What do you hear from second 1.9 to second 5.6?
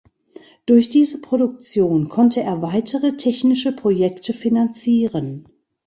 konnte er weitere technische Projekte finanzieren.